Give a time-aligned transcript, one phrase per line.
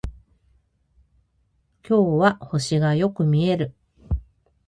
[1.87, 3.75] 今日は星がよく見える